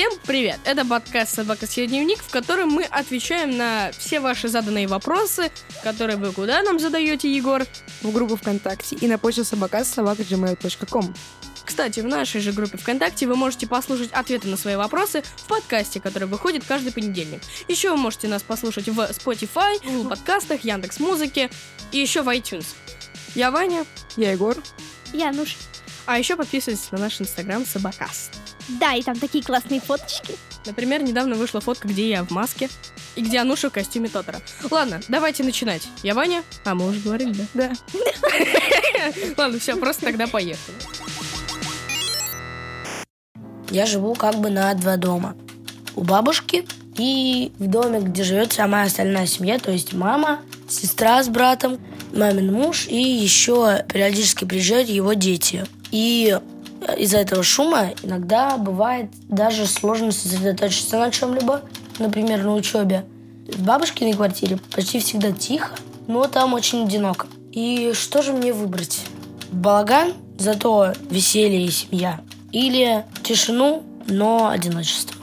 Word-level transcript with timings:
Всем 0.00 0.12
привет! 0.24 0.58
Это 0.64 0.86
подкаст 0.86 1.34
«Собака 1.34 1.66
съел 1.66 1.86
дневник», 1.86 2.22
в 2.22 2.30
котором 2.30 2.70
мы 2.70 2.84
отвечаем 2.84 3.58
на 3.58 3.90
все 3.92 4.18
ваши 4.18 4.48
заданные 4.48 4.86
вопросы, 4.86 5.50
которые 5.84 6.16
вы 6.16 6.32
куда 6.32 6.62
нам 6.62 6.78
задаете, 6.78 7.30
Егор? 7.30 7.66
В 8.00 8.10
группу 8.10 8.36
ВКонтакте 8.36 8.96
и 8.96 9.06
на 9.06 9.18
почту 9.18 9.44
собака 9.44 9.84
собака.gmail.com. 9.84 11.14
Кстати, 11.66 12.00
в 12.00 12.06
нашей 12.06 12.40
же 12.40 12.52
группе 12.52 12.78
ВКонтакте 12.78 13.26
вы 13.26 13.36
можете 13.36 13.66
послушать 13.66 14.10
ответы 14.12 14.48
на 14.48 14.56
свои 14.56 14.76
вопросы 14.76 15.22
в 15.36 15.46
подкасте, 15.48 16.00
который 16.00 16.28
выходит 16.28 16.64
каждый 16.66 16.94
понедельник. 16.94 17.42
Еще 17.68 17.90
вы 17.90 17.98
можете 17.98 18.26
нас 18.26 18.42
послушать 18.42 18.88
в 18.88 18.98
Spotify, 18.98 19.84
Google 19.84 20.08
подкастах, 20.08 20.64
Яндекс 20.64 20.98
Музыке 20.98 21.50
и 21.92 21.98
еще 21.98 22.22
в 22.22 22.28
iTunes. 22.28 22.68
Я 23.34 23.50
Ваня. 23.50 23.84
Я 24.16 24.32
Егор. 24.32 24.56
Януш. 25.12 25.58
А 26.06 26.18
еще 26.18 26.36
подписывайтесь 26.36 26.90
на 26.90 26.98
наш 26.98 27.20
инстаграм 27.20 27.64
Собакаст. 27.64 28.32
Да, 28.68 28.94
и 28.94 29.02
там 29.02 29.18
такие 29.18 29.42
классные 29.42 29.80
фоточки. 29.80 30.36
Например, 30.66 31.02
недавно 31.02 31.36
вышла 31.36 31.60
фотка, 31.60 31.88
где 31.88 32.08
я 32.08 32.24
в 32.24 32.30
маске 32.30 32.68
и 33.16 33.22
где 33.22 33.38
Ануша 33.38 33.70
в 33.70 33.72
костюме 33.72 34.08
Тотора. 34.08 34.40
Ладно, 34.70 35.00
давайте 35.08 35.42
начинать. 35.42 35.88
Я 36.02 36.14
Ваня. 36.14 36.42
А, 36.64 36.74
мы 36.74 36.88
уже 36.88 37.00
говорили, 37.00 37.34
да? 37.34 37.46
Да. 37.54 37.72
Ладно, 39.36 39.58
все, 39.58 39.76
просто 39.76 40.06
тогда 40.06 40.26
поехали. 40.26 40.76
Я 43.70 43.86
живу 43.86 44.14
как 44.14 44.36
бы 44.36 44.50
на 44.50 44.74
два 44.74 44.96
дома. 44.96 45.36
У 45.94 46.02
бабушки 46.02 46.66
и 46.96 47.52
в 47.58 47.66
доме, 47.68 48.00
где 48.00 48.24
живет 48.24 48.52
вся 48.52 48.66
моя 48.66 48.84
остальная 48.84 49.26
семья, 49.26 49.58
то 49.58 49.70
есть 49.70 49.92
мама, 49.92 50.40
сестра 50.68 51.22
с 51.22 51.28
братом, 51.28 51.78
мамин 52.12 52.52
муж 52.52 52.86
и 52.86 53.00
еще 53.00 53.84
периодически 53.88 54.44
приезжают 54.44 54.88
его 54.88 55.12
дети. 55.14 55.64
И 55.90 56.38
из-за 56.96 57.18
этого 57.18 57.42
шума 57.42 57.90
иногда 58.02 58.56
бывает 58.56 59.10
даже 59.28 59.66
сложно 59.66 60.12
сосредоточиться 60.12 60.98
на 60.98 61.10
чем-либо, 61.10 61.62
например, 61.98 62.42
на 62.42 62.54
учебе. 62.54 63.04
В 63.48 63.64
бабушкиной 63.64 64.14
квартире 64.14 64.58
почти 64.72 65.00
всегда 65.00 65.32
тихо, 65.32 65.74
но 66.06 66.26
там 66.26 66.54
очень 66.54 66.84
одиноко. 66.84 67.26
И 67.52 67.92
что 67.94 68.22
же 68.22 68.32
мне 68.32 68.52
выбрать? 68.52 69.00
Балаган, 69.50 70.14
зато 70.38 70.92
веселье 71.10 71.64
и 71.64 71.70
семья. 71.70 72.20
Или 72.52 73.04
тишину, 73.22 73.82
но 74.06 74.48
одиночество. 74.48 75.16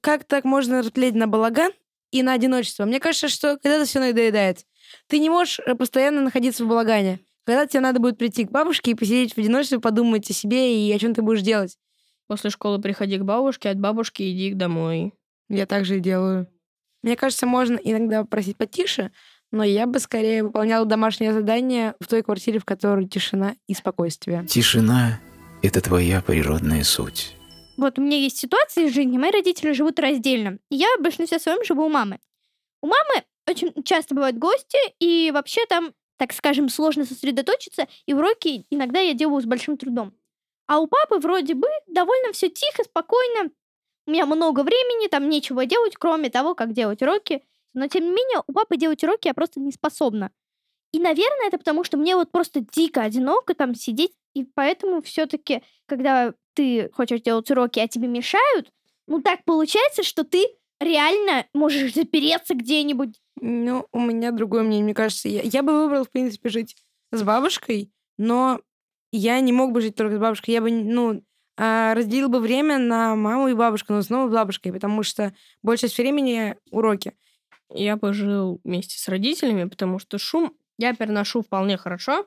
Как 0.00 0.24
так 0.24 0.44
можно 0.44 0.78
разделить 0.78 1.14
на 1.14 1.26
балаган 1.26 1.72
и 2.10 2.22
на 2.22 2.32
одиночество? 2.32 2.84
Мне 2.84 3.00
кажется, 3.00 3.28
что 3.28 3.58
когда-то 3.58 3.84
все 3.84 4.00
надоедает. 4.00 4.64
Ты 5.06 5.18
не 5.18 5.28
можешь 5.28 5.60
э, 5.60 5.74
постоянно 5.74 6.22
находиться 6.22 6.64
в 6.64 6.68
балагане. 6.68 7.20
Когда 7.48 7.66
тебе 7.66 7.80
надо 7.80 7.98
будет 7.98 8.18
прийти 8.18 8.44
к 8.44 8.50
бабушке 8.50 8.90
и 8.90 8.94
посидеть 8.94 9.32
в 9.32 9.38
одиночестве, 9.38 9.80
подумать 9.80 10.28
о 10.28 10.34
себе 10.34 10.86
и 10.86 10.92
о 10.92 10.98
чем 10.98 11.14
ты 11.14 11.22
будешь 11.22 11.40
делать. 11.40 11.78
После 12.26 12.50
школы 12.50 12.78
приходи 12.78 13.16
к 13.16 13.22
бабушке, 13.22 13.70
от 13.70 13.80
бабушки 13.80 14.22
иди 14.22 14.52
домой. 14.52 15.14
Я 15.48 15.64
так 15.64 15.86
же 15.86 15.96
и 15.96 16.00
делаю. 16.00 16.46
Мне 17.02 17.16
кажется, 17.16 17.46
можно 17.46 17.76
иногда 17.82 18.22
просить 18.24 18.58
потише, 18.58 19.12
но 19.50 19.64
я 19.64 19.86
бы 19.86 19.98
скорее 19.98 20.42
выполняла 20.42 20.84
домашнее 20.84 21.32
задание 21.32 21.94
в 22.00 22.06
той 22.06 22.22
квартире, 22.22 22.58
в 22.58 22.66
которой 22.66 23.08
тишина 23.08 23.54
и 23.66 23.72
спокойствие. 23.72 24.44
Тишина— 24.46 25.18
это 25.62 25.80
твоя 25.80 26.20
природная 26.20 26.84
суть. 26.84 27.34
Вот 27.78 27.98
у 27.98 28.02
меня 28.02 28.18
есть 28.18 28.36
ситуация 28.36 28.90
в 28.90 28.92
жизни, 28.92 29.16
мои 29.16 29.30
родители 29.30 29.72
живут 29.72 29.98
раздельно. 30.00 30.58
Я 30.68 30.88
в 30.98 31.02
большинстве 31.02 31.38
своем 31.38 31.64
живу 31.64 31.86
у 31.86 31.88
мамы. 31.88 32.18
У 32.82 32.88
мамы 32.88 33.24
очень 33.48 33.72
часто 33.84 34.14
бывают 34.14 34.36
гости, 34.36 34.76
и 35.00 35.30
вообще 35.30 35.64
там, 35.66 35.94
так 36.18 36.32
скажем, 36.32 36.68
сложно 36.68 37.06
сосредоточиться, 37.06 37.88
и 38.06 38.12
уроки 38.12 38.66
иногда 38.70 39.00
я 39.00 39.14
делаю 39.14 39.40
с 39.40 39.46
большим 39.46 39.78
трудом. 39.78 40.12
А 40.66 40.80
у 40.80 40.86
папы 40.86 41.18
вроде 41.18 41.54
бы 41.54 41.66
довольно 41.86 42.32
все 42.32 42.50
тихо, 42.50 42.84
спокойно. 42.84 43.50
У 44.06 44.10
меня 44.10 44.26
много 44.26 44.62
времени, 44.62 45.08
там 45.08 45.28
нечего 45.28 45.64
делать, 45.64 45.96
кроме 45.96 46.28
того, 46.28 46.54
как 46.54 46.72
делать 46.72 47.00
уроки. 47.00 47.42
Но 47.72 47.86
тем 47.88 48.04
не 48.04 48.10
менее, 48.10 48.42
у 48.46 48.52
папы 48.52 48.76
делать 48.76 49.02
уроки 49.02 49.28
я 49.28 49.34
просто 49.34 49.60
не 49.60 49.72
способна. 49.72 50.30
И, 50.92 50.98
наверное, 50.98 51.48
это 51.48 51.58
потому, 51.58 51.84
что 51.84 51.96
мне 51.96 52.16
вот 52.16 52.30
просто 52.30 52.60
дико 52.60 53.02
одиноко 53.02 53.54
там 53.54 53.74
сидеть. 53.74 54.12
И 54.34 54.44
поэтому 54.44 55.02
все-таки, 55.02 55.62
когда 55.86 56.34
ты 56.54 56.90
хочешь 56.92 57.20
делать 57.20 57.50
уроки, 57.50 57.78
а 57.78 57.88
тебе 57.88 58.08
мешают, 58.08 58.70
ну 59.06 59.22
так 59.22 59.44
получается, 59.44 60.02
что 60.02 60.24
ты 60.24 60.44
реально 60.80 61.46
можешь 61.54 61.94
запереться 61.94 62.54
где-нибудь. 62.54 63.14
Ну, 63.40 63.86
у 63.92 64.00
меня 64.00 64.32
другое 64.32 64.62
мнение, 64.62 64.84
мне 64.84 64.94
кажется. 64.94 65.28
Я, 65.28 65.42
я 65.42 65.62
бы 65.62 65.72
выбрал, 65.72 66.04
в 66.04 66.10
принципе, 66.10 66.48
жить 66.48 66.76
с 67.12 67.22
бабушкой, 67.22 67.92
но 68.16 68.60
я 69.12 69.40
не 69.40 69.52
мог 69.52 69.72
бы 69.72 69.80
жить 69.80 69.94
только 69.94 70.16
с 70.16 70.20
бабушкой. 70.20 70.54
Я 70.54 70.60
бы, 70.60 70.70
ну, 70.70 71.22
а, 71.56 71.94
разделил 71.94 72.28
бы 72.28 72.40
время 72.40 72.78
на 72.78 73.16
маму 73.16 73.48
и 73.48 73.54
бабушку, 73.54 73.92
но 73.92 74.02
снова 74.02 74.28
с 74.28 74.32
бабушкой, 74.32 74.72
потому 74.72 75.02
что 75.02 75.34
большая 75.62 75.88
часть 75.88 75.98
времени 75.98 76.56
уроки. 76.70 77.14
Я 77.70 77.96
бы 77.96 78.12
жил 78.12 78.60
вместе 78.64 78.98
с 78.98 79.08
родителями, 79.08 79.64
потому 79.68 79.98
что 79.98 80.18
шум 80.18 80.54
я 80.78 80.94
переношу 80.94 81.42
вполне 81.42 81.76
хорошо. 81.76 82.26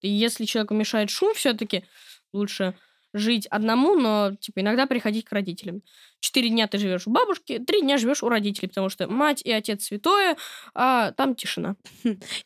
И 0.00 0.08
если 0.08 0.44
человеку 0.44 0.74
мешает 0.74 1.10
шум, 1.10 1.34
все-таки 1.34 1.84
лучше 2.32 2.74
жить 3.12 3.46
одному, 3.46 3.94
но 3.94 4.34
типа 4.38 4.60
иногда 4.60 4.86
приходить 4.86 5.24
к 5.24 5.32
родителям. 5.32 5.82
Четыре 6.20 6.50
дня 6.50 6.66
ты 6.66 6.78
живешь 6.78 7.06
у 7.06 7.10
бабушки, 7.10 7.58
три 7.58 7.82
дня 7.82 7.96
живешь 7.96 8.22
у 8.22 8.28
родителей, 8.28 8.68
потому 8.68 8.88
что 8.88 9.08
мать 9.08 9.42
и 9.42 9.50
отец 9.50 9.84
святое, 9.84 10.36
а 10.74 11.12
там 11.12 11.34
тишина. 11.34 11.76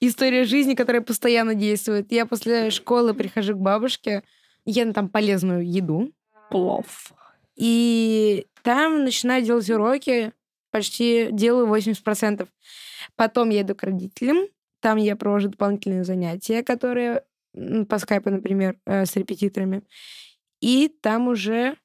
История 0.01 0.45
жизни, 0.45 0.75
которая 0.75 1.03
постоянно 1.03 1.55
действует. 1.55 2.13
Я 2.13 2.27
после 2.27 2.71
школы 2.71 3.15
прихожу 3.15 3.55
к 3.55 3.61
бабушке, 3.61 4.23
ем 4.65 4.93
там 4.93 5.09
полезную 5.09 5.69
еду. 5.69 6.13
Плов. 6.51 7.13
И 7.57 8.47
там 8.63 9.05
начинаю 9.05 9.43
делать 9.43 9.69
уроки, 9.71 10.33
почти 10.71 11.29
делаю 11.33 11.67
80%. 11.67 12.49
Потом 13.17 13.51
еду 13.51 13.75
к 13.75 13.83
родителям, 13.83 14.47
там 14.81 14.97
я 14.99 15.17
провожу 15.17 15.49
дополнительные 15.49 16.05
занятия, 16.05 16.63
которые 16.63 17.23
по 17.89 17.99
скайпу, 17.99 18.31
например, 18.31 18.77
э, 18.87 19.05
с 19.05 19.15
репетиторами. 19.17 19.83
И 20.63 20.89
там 20.89 21.29
уже 21.29 21.77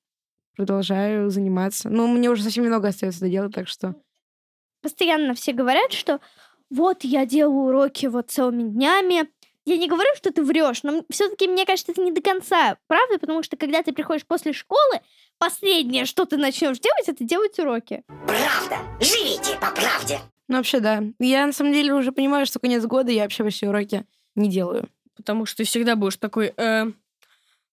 продолжаю 0.56 1.30
заниматься. 1.30 1.90
Но 1.90 2.08
мне 2.08 2.30
уже 2.30 2.44
совсем 2.44 2.64
немного 2.64 2.88
остается 2.88 3.22
до 3.22 3.30
дела, 3.30 3.50
так 3.50 3.68
что... 3.68 3.96
Постоянно 4.82 5.34
все 5.34 5.52
говорят, 5.52 5.92
что 5.92 6.22
вот 6.70 7.04
я 7.04 7.26
делаю 7.26 7.68
уроки 7.68 8.06
вот 8.06 8.30
целыми 8.30 8.70
днями. 8.70 9.30
Я 9.66 9.78
не 9.78 9.90
говорю, 9.90 10.10
что 10.16 10.32
ты 10.32 10.44
врешь, 10.44 10.84
но 10.84 11.04
все-таки 11.10 11.48
мне 11.48 11.66
кажется, 11.66 11.92
это 11.92 12.02
не 12.02 12.12
до 12.12 12.22
конца 12.22 12.78
правда, 12.88 13.20
потому 13.20 13.44
что 13.44 13.58
когда 13.58 13.84
ты 13.84 13.92
приходишь 13.92 14.26
после 14.26 14.54
школы, 14.54 15.02
последнее, 15.40 16.06
что 16.06 16.26
ты 16.26 16.38
начнешь 16.38 16.80
делать, 16.80 17.10
это 17.10 17.24
делать 17.24 17.60
уроки. 17.60 18.04
Правда. 18.08 18.78
Живите 19.02 19.58
по 19.60 19.72
правде. 19.72 20.20
Ну, 20.48 20.58
вообще, 20.58 20.80
да. 20.80 21.04
Я, 21.20 21.46
на 21.48 21.52
самом 21.52 21.74
деле, 21.74 21.94
уже 21.94 22.12
понимаю, 22.12 22.46
что 22.46 22.60
конец 22.60 22.86
года 22.86 23.12
я 23.12 23.24
вообще 23.24 23.48
все 23.50 23.68
уроки 23.68 24.06
не 24.36 24.50
делаю. 24.50 24.88
Потому 25.16 25.46
что 25.46 25.58
ты 25.58 25.64
всегда 25.66 25.96
будешь 25.96 26.18
такой, 26.18 26.54
э, 26.56 26.86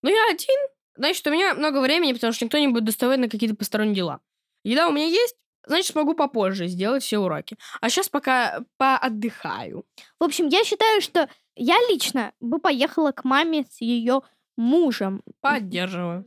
ну 0.03 0.11
я 0.11 0.31
один, 0.31 0.59
значит, 0.97 1.27
у 1.27 1.31
меня 1.31 1.55
много 1.55 1.81
времени, 1.81 2.13
потому 2.13 2.33
что 2.33 2.45
никто 2.45 2.59
не 2.59 2.69
будет 2.69 2.85
доставать 2.85 3.19
на 3.19 3.29
какие-то 3.29 3.57
посторонние 3.57 3.97
дела. 3.97 4.21
Еда 4.65 4.89
у 4.89 4.93
меня 4.93 5.07
есть, 5.07 5.37
значит, 5.67 5.93
смогу 5.93 6.15
попозже 6.15 6.67
сделать 6.67 7.03
все 7.03 7.19
уроки. 7.19 7.57
А 7.81 7.91
сейчас 7.91 8.09
пока 8.09 8.65
поотдыхаю. 8.77 9.85
В 10.19 10.25
общем, 10.25 10.49
я 10.49 10.65
считаю, 10.65 11.01
что 11.01 11.29
я 11.57 11.77
лично 11.91 12.33
бы 12.41 12.59
поехала 12.59 13.13
к 13.13 13.25
маме 13.25 13.67
с 13.71 13.81
ее 13.81 14.23
мужем. 14.57 15.23
Поддерживаю. 15.41 16.27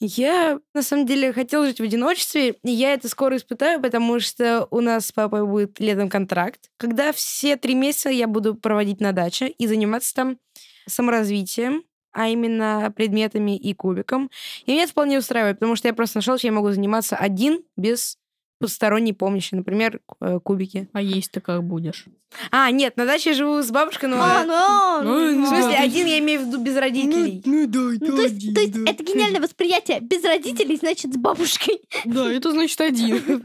Я, 0.00 0.60
на 0.74 0.82
самом 0.82 1.06
деле, 1.06 1.32
хотела 1.32 1.66
жить 1.66 1.80
в 1.80 1.82
одиночестве, 1.82 2.50
и 2.62 2.70
я 2.70 2.92
это 2.92 3.08
скоро 3.08 3.36
испытаю, 3.36 3.82
потому 3.82 4.20
что 4.20 4.68
у 4.70 4.80
нас 4.80 5.06
с 5.06 5.12
папой 5.12 5.44
будет 5.44 5.80
летом 5.80 6.08
контракт, 6.08 6.70
когда 6.76 7.12
все 7.12 7.56
три 7.56 7.74
месяца 7.74 8.08
я 8.08 8.28
буду 8.28 8.54
проводить 8.54 9.00
на 9.00 9.12
даче 9.12 9.48
и 9.48 9.66
заниматься 9.66 10.14
там 10.14 10.38
саморазвитием, 10.86 11.82
а 12.12 12.28
именно 12.28 12.92
предметами 12.94 13.56
и 13.56 13.74
кубиком. 13.74 14.30
И 14.66 14.72
меня 14.72 14.84
это 14.84 14.92
вполне 14.92 15.18
устраивает, 15.18 15.58
потому 15.58 15.76
что 15.76 15.88
я 15.88 15.94
просто 15.94 16.18
нашел, 16.18 16.38
что 16.38 16.46
я 16.46 16.52
могу 16.52 16.70
заниматься 16.70 17.16
один 17.16 17.62
без 17.76 18.18
посторонней 18.58 19.12
помощи, 19.12 19.54
например, 19.54 20.00
э, 20.20 20.40
кубики. 20.42 20.88
А 20.92 21.00
есть-то 21.00 21.40
как 21.40 21.62
будешь? 21.62 22.06
А, 22.50 22.70
нет, 22.70 22.96
на 22.96 23.06
даче 23.06 23.32
живу 23.32 23.62
с 23.62 23.70
бабушкой, 23.70 24.08
но... 24.08 24.18
А, 24.20 25.02
ну, 25.02 25.08
Ну, 25.08 25.34
ну, 25.36 25.44
В 25.44 25.48
смысле, 25.48 25.72
да. 25.72 25.82
один 25.82 26.06
я 26.06 26.18
имею 26.18 26.40
в 26.40 26.46
виду 26.46 26.58
без 26.58 26.76
родителей. 26.76 27.42
Ну 27.44 27.66
да, 27.66 27.78
Ну, 27.78 28.16
то 28.16 28.22
есть, 28.22 28.54
то 28.54 28.60
есть 28.60 28.76
это 28.86 29.02
гениальное 29.04 29.40
восприятие. 29.40 30.00
Без 30.00 30.24
родителей, 30.24 30.76
значит, 30.76 31.14
с 31.14 31.16
бабушкой. 31.16 31.80
Да, 32.04 32.30
это 32.30 32.50
значит 32.50 32.80
один. 32.80 33.20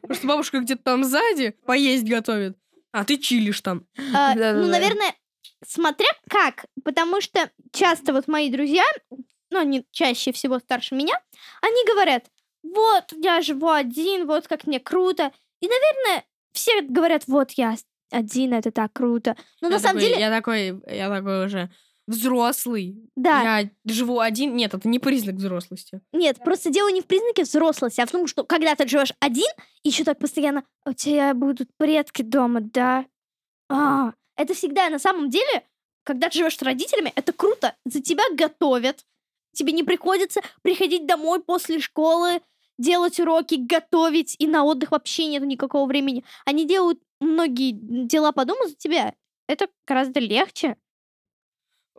Потому 0.00 0.14
что 0.14 0.26
бабушка 0.26 0.60
где-то 0.60 0.82
там 0.82 1.04
сзади 1.04 1.54
поесть 1.66 2.04
готовит, 2.08 2.56
а 2.92 3.04
ты 3.04 3.18
чилишь 3.18 3.60
там. 3.60 3.84
А, 4.14 4.34
ну, 4.34 4.66
наверное, 4.66 5.14
смотря 5.66 6.08
как. 6.28 6.66
Потому 6.84 7.20
что 7.20 7.50
часто 7.72 8.12
вот 8.12 8.28
мои 8.28 8.50
друзья, 8.50 8.84
ну, 9.50 9.58
они 9.60 9.84
чаще 9.90 10.32
всего 10.32 10.58
старше 10.58 10.94
меня, 10.94 11.14
они 11.62 11.84
говорят, 11.86 12.26
вот, 12.62 13.12
я 13.12 13.40
живу 13.42 13.68
один, 13.70 14.26
вот 14.26 14.46
как 14.48 14.66
мне 14.66 14.80
круто. 14.80 15.32
И, 15.60 15.66
наверное, 15.68 16.24
все 16.52 16.82
говорят, 16.82 17.24
вот 17.26 17.52
я 17.52 17.76
один, 18.10 18.52
это 18.54 18.70
так 18.70 18.92
круто. 18.92 19.36
Но 19.60 19.68
Я 19.68 19.74
на 19.74 19.78
самом 19.80 19.98
такой- 19.98 20.08
деле... 20.10 20.20
Я 20.20 20.30
такой, 20.30 20.80
я 20.86 21.08
такой 21.08 21.46
уже... 21.46 21.70
взрослый. 22.06 22.96
Да, 23.16 23.60
Я 23.60 23.70
живу 23.84 24.20
один. 24.20 24.56
Нет, 24.56 24.72
это 24.74 24.88
не 24.88 24.98
признак 24.98 25.36
взрослости. 25.36 26.00
нет, 26.12 26.38
просто 26.42 26.70
дело 26.70 26.88
не 26.88 27.02
в 27.02 27.06
признаке 27.06 27.42
взрослости, 27.42 28.00
а 28.00 28.06
в 28.06 28.10
том, 28.10 28.26
что 28.26 28.44
когда 28.44 28.74
ты 28.74 28.88
живешь 28.88 29.12
один, 29.20 29.50
и 29.82 29.88
еще 29.90 30.04
так 30.04 30.18
постоянно, 30.18 30.64
у 30.86 30.92
тебя 30.94 31.34
будут 31.34 31.68
предки 31.76 32.22
дома, 32.22 32.60
да? 32.62 33.04
А, 33.68 34.12
это 34.38 34.54
всегда 34.54 34.88
на 34.88 34.98
самом 34.98 35.28
деле, 35.28 35.64
когда 36.04 36.30
ты 36.30 36.38
живешь 36.38 36.56
с 36.56 36.62
родителями, 36.62 37.12
это 37.14 37.32
круто. 37.34 37.76
За 37.84 38.00
тебя 38.00 38.24
готовят. 38.32 39.04
Тебе 39.52 39.72
не 39.72 39.82
приходится 39.82 40.40
приходить 40.62 41.06
домой 41.06 41.42
после 41.42 41.80
школы, 41.80 42.40
делать 42.78 43.18
уроки, 43.18 43.56
готовить, 43.56 44.36
и 44.38 44.46
на 44.46 44.64
отдых 44.64 44.92
вообще 44.92 45.26
нет 45.26 45.42
никакого 45.42 45.86
времени. 45.86 46.24
Они 46.46 46.66
делают 46.66 47.00
многие 47.20 47.72
дела 47.72 48.32
по 48.32 48.44
дому 48.44 48.68
за 48.68 48.76
тебя. 48.76 49.14
Это 49.48 49.68
гораздо 49.86 50.20
легче. 50.20 50.76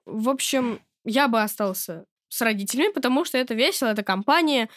В 0.06 0.30
общем, 0.30 0.80
я 1.04 1.28
бы 1.28 1.42
остался 1.42 2.06
с 2.30 2.42
родителями, 2.42 2.94
потому 2.94 3.26
что 3.26 3.38
это 3.38 3.54
весело, 3.54 3.90
это 3.90 4.04
компания. 4.04 4.70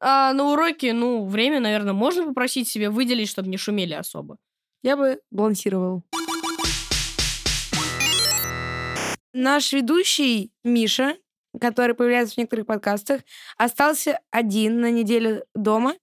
А 0.00 0.32
на 0.32 0.52
уроке, 0.52 0.92
ну, 0.92 1.26
время, 1.26 1.58
наверное, 1.58 1.94
можно 1.94 2.24
попросить 2.24 2.68
себе 2.68 2.88
выделить, 2.88 3.28
чтобы 3.28 3.48
не 3.48 3.56
шумели 3.56 3.94
особо. 3.94 4.38
Я 4.82 4.96
бы 4.96 5.20
балансировал. 5.30 6.04
Наш 9.32 9.72
ведущий 9.72 10.52
Миша, 10.64 11.16
который 11.60 11.94
появляется 11.94 12.34
в 12.34 12.38
некоторых 12.38 12.66
подкастах, 12.66 13.20
остался 13.56 14.20
один 14.30 14.80
на 14.80 14.90
неделю 14.90 15.44
дома. 15.54 15.94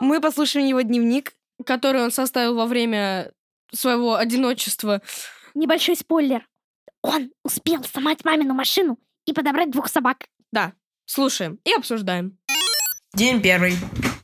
Мы 0.00 0.20
послушаем 0.20 0.66
его 0.66 0.80
дневник. 0.80 1.34
Который 1.64 2.02
он 2.02 2.10
составил 2.10 2.56
во 2.56 2.66
время 2.66 3.30
своего 3.72 4.16
одиночества. 4.16 5.00
Небольшой 5.54 5.96
спойлер. 5.96 6.48
Он 7.02 7.30
успел 7.44 7.84
сломать 7.84 8.24
мамину 8.24 8.54
машину 8.54 8.98
и 9.26 9.32
подобрать 9.32 9.70
двух 9.70 9.88
собак. 9.88 10.26
Да, 10.50 10.72
слушаем 11.04 11.60
и 11.64 11.72
обсуждаем. 11.72 12.38
День 13.14 13.42
первый. 13.42 13.74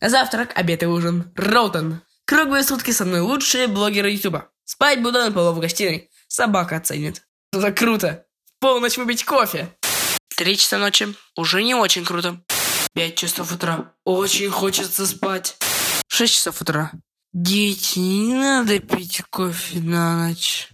Завтрак, 0.00 0.52
обед 0.56 0.82
и 0.82 0.86
ужин. 0.86 1.32
Роутон. 1.36 2.00
Круглые 2.24 2.62
сутки 2.62 2.90
со 2.90 3.04
мной 3.04 3.20
лучшие 3.20 3.68
блогеры 3.68 4.10
Ютуба. 4.10 4.50
Спать 4.64 5.02
буду 5.02 5.18
на 5.18 5.30
полу 5.30 5.52
в 5.52 5.60
гостиной. 5.60 6.10
Собака 6.26 6.76
оценит. 6.76 7.22
Это 7.52 7.72
круто. 7.72 8.26
Полночь 8.60 8.96
выпить 8.96 9.24
кофе. 9.24 9.72
Три 10.36 10.56
часа 10.56 10.78
ночи. 10.78 11.14
Уже 11.36 11.62
не 11.62 11.76
очень 11.76 12.04
круто. 12.04 12.40
Пять 12.92 13.14
часов 13.14 13.52
утра. 13.52 13.92
Очень 14.04 14.50
хочется 14.50 15.06
спать. 15.06 15.56
Шесть 16.08 16.34
часов 16.34 16.60
утра. 16.60 16.90
Дети, 17.32 18.00
не 18.00 18.34
надо 18.34 18.80
пить 18.80 19.22
кофе 19.30 19.78
на 19.78 20.26
ночь. 20.26 20.70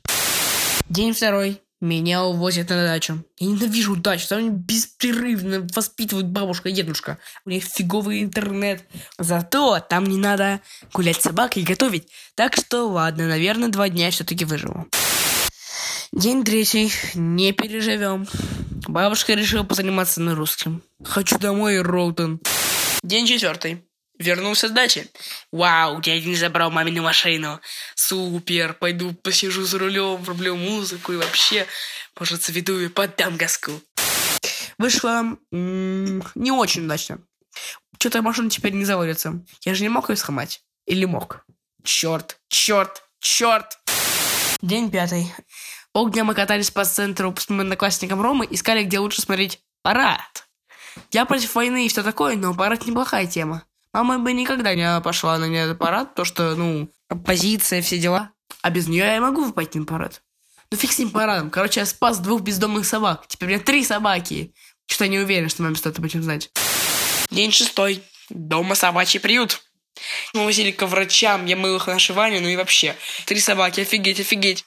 День 0.88 1.12
второй. 1.12 1.60
Меня 1.82 2.24
увозят 2.24 2.70
на 2.70 2.86
дачу. 2.86 3.22
Я 3.38 3.48
ненавижу 3.48 3.96
дачу. 3.96 4.28
Там 4.28 4.50
беспрерывно 4.50 5.68
воспитывают 5.74 6.28
бабушка 6.28 6.70
и 6.70 6.72
дедушка. 6.72 7.18
У 7.44 7.50
них 7.50 7.64
фиговый 7.64 8.22
интернет. 8.22 8.82
Зато 9.18 9.78
там 9.80 10.04
не 10.04 10.16
надо 10.16 10.62
гулять 10.94 11.20
с 11.20 11.24
собакой 11.24 11.62
и 11.62 11.66
готовить. 11.66 12.08
Так 12.34 12.56
что 12.56 12.88
ладно, 12.88 13.28
наверное, 13.28 13.68
два 13.68 13.90
дня 13.90 14.10
все-таки 14.10 14.46
выживу. 14.46 14.88
День 16.16 16.44
третий. 16.44 16.92
Не 17.14 17.50
переживем. 17.50 18.28
Бабушка 18.86 19.34
решила 19.34 19.64
позаниматься 19.64 20.20
на 20.20 20.36
русском. 20.36 20.80
Хочу 21.04 21.38
домой, 21.38 21.82
Роутон. 21.82 22.40
День 23.02 23.26
четвертый. 23.26 23.84
Вернулся 24.16 24.68
с 24.68 24.70
дачи. 24.70 25.08
Вау, 25.50 26.00
дядя 26.00 26.28
не 26.28 26.36
забрал 26.36 26.70
мамину 26.70 27.02
машину. 27.02 27.60
Супер, 27.96 28.74
пойду 28.74 29.12
посижу 29.12 29.64
за 29.64 29.76
рулем, 29.80 30.22
врублю 30.22 30.54
музыку 30.54 31.12
и 31.12 31.16
вообще, 31.16 31.66
может, 32.16 32.44
заведу 32.44 32.78
и 32.78 32.86
поддам 32.86 33.36
газку. 33.36 33.72
Вышло 34.78 35.36
м, 35.50 36.22
не 36.36 36.52
очень 36.52 36.84
удачно. 36.84 37.18
Что-то 37.98 38.22
машина 38.22 38.50
теперь 38.50 38.74
не 38.74 38.84
заводится. 38.84 39.44
Я 39.62 39.74
же 39.74 39.82
не 39.82 39.88
мог 39.88 40.10
ее 40.10 40.16
сломать. 40.16 40.62
Или 40.86 41.06
мог? 41.06 41.44
Черт, 41.82 42.38
черт, 42.46 43.02
черт. 43.18 43.80
День 44.62 44.90
пятый. 44.90 45.30
Полдня 45.94 46.24
мы 46.24 46.34
катались 46.34 46.72
по 46.72 46.84
центру 46.84 47.32
с 47.38 47.48
одноклассником 47.48 48.20
Ромой, 48.20 48.48
искали, 48.50 48.82
где 48.82 48.98
лучше 48.98 49.22
смотреть 49.22 49.60
парад. 49.80 50.48
Я 51.12 51.24
против 51.24 51.54
войны 51.54 51.86
и 51.86 51.88
все 51.88 52.02
такое, 52.02 52.34
но 52.34 52.52
парад 52.52 52.84
неплохая 52.84 53.28
тема. 53.28 53.62
Мама 53.92 54.18
бы 54.18 54.32
никогда 54.32 54.74
не 54.74 55.00
пошла 55.02 55.38
на 55.38 55.44
этот 55.44 55.78
парад, 55.78 56.16
то 56.16 56.24
что, 56.24 56.56
ну, 56.56 56.90
оппозиция, 57.08 57.80
все 57.80 57.98
дела. 57.98 58.32
А 58.60 58.70
без 58.70 58.88
нее 58.88 59.04
я 59.04 59.20
могу 59.20 59.52
пойти 59.52 59.78
на 59.78 59.86
парад. 59.86 60.20
Ну 60.72 60.76
фиг 60.76 60.90
с 60.90 60.98
ним 60.98 61.10
парадом. 61.10 61.48
Короче, 61.48 61.78
я 61.78 61.86
спас 61.86 62.18
двух 62.18 62.40
бездомных 62.40 62.86
собак. 62.86 63.26
Теперь 63.28 63.50
у 63.50 63.52
меня 63.52 63.60
три 63.62 63.84
собаки. 63.84 64.52
Что-то 64.86 65.06
не 65.06 65.20
уверен, 65.20 65.48
что 65.48 65.62
маме 65.62 65.76
стоит 65.76 65.96
об 66.00 66.06
этом 66.06 66.24
знать. 66.24 66.50
День 67.30 67.52
шестой. 67.52 68.02
Дома 68.30 68.74
собачий 68.74 69.20
приют. 69.20 69.62
Мы 70.32 70.44
возили 70.44 70.72
к 70.72 70.84
врачам, 70.86 71.46
я 71.46 71.54
мыл 71.54 71.76
их 71.76 71.86
на 71.86 72.00
шивание, 72.00 72.40
ну 72.40 72.48
и 72.48 72.56
вообще. 72.56 72.96
Три 73.26 73.38
собаки, 73.38 73.82
офигеть, 73.82 74.18
офигеть. 74.18 74.64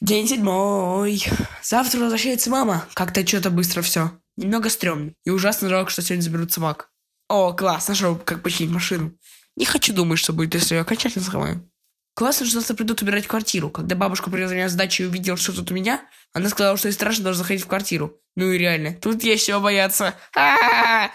День 0.00 0.28
седьмой. 0.28 1.24
Завтра 1.62 2.00
возвращается 2.00 2.50
мама. 2.50 2.86
Как-то 2.92 3.26
что-то 3.26 3.50
быстро 3.50 3.80
все. 3.80 4.12
Немного 4.36 4.68
стрёмно. 4.68 5.12
И 5.24 5.30
ужасно 5.30 5.70
жалко, 5.70 5.90
что 5.90 6.02
сегодня 6.02 6.22
заберут 6.22 6.52
собак. 6.52 6.90
О, 7.28 7.54
класс, 7.54 7.88
нашел, 7.88 8.16
как 8.16 8.42
починить 8.42 8.70
машину. 8.70 9.12
Не 9.56 9.64
хочу 9.64 9.94
думать, 9.94 10.18
что 10.18 10.34
будет, 10.34 10.54
если 10.54 10.74
я 10.74 10.82
окончательно 10.82 11.24
сломаю. 11.24 11.70
Классно, 12.14 12.44
что 12.44 12.60
завтра 12.60 12.74
придут 12.74 13.00
убирать 13.00 13.26
квартиру. 13.26 13.70
Когда 13.70 13.96
бабушка 13.96 14.30
привезла 14.30 14.54
меня 14.54 14.68
с 14.68 15.00
и 15.00 15.04
увидела, 15.04 15.38
что 15.38 15.54
тут 15.54 15.70
у 15.70 15.74
меня, 15.74 16.02
она 16.34 16.50
сказала, 16.50 16.76
что 16.76 16.88
ей 16.88 16.92
страшно 16.92 17.24
даже 17.24 17.38
заходить 17.38 17.64
в 17.64 17.66
квартиру. 17.66 18.20
Ну 18.36 18.50
и 18.50 18.58
реально, 18.58 18.94
тут 18.94 19.24
есть 19.24 19.46
чего 19.46 19.60
бояться. 19.60 20.14
А-а-а! 20.34 21.10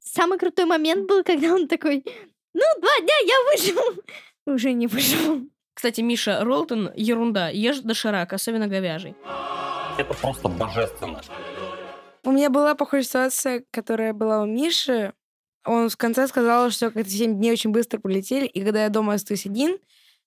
Самый 0.00 0.38
крутой 0.38 0.66
момент 0.66 1.08
был, 1.08 1.24
когда 1.24 1.52
он 1.52 1.66
такой, 1.66 2.04
ну, 2.54 2.62
два 2.80 3.00
дня 3.00 3.14
я 3.26 3.34
выжил. 3.50 4.02
Уже 4.46 4.72
не 4.72 4.86
выжил. 4.86 5.48
Кстати, 5.78 6.00
Миша, 6.00 6.42
Ролтон— 6.42 6.90
ерунда. 6.96 7.50
Ешь 7.50 7.78
доширак, 7.78 8.32
особенно 8.32 8.66
говяжий. 8.66 9.14
Это 9.96 10.12
просто 10.12 10.48
божественно. 10.48 11.20
У 12.24 12.32
меня 12.32 12.50
была 12.50 12.74
похожая 12.74 13.04
ситуация, 13.04 13.64
которая 13.70 14.12
была 14.12 14.42
у 14.42 14.46
Миши. 14.46 15.12
Он 15.64 15.88
в 15.88 15.96
конце 15.96 16.26
сказал, 16.26 16.70
что 16.70 16.90
как-то 16.90 17.08
7 17.08 17.36
дней 17.36 17.52
очень 17.52 17.70
быстро 17.70 18.00
полетели, 18.00 18.44
и 18.44 18.64
когда 18.64 18.82
я 18.82 18.88
дома 18.88 19.14
остаюсь 19.14 19.46
один, 19.46 19.78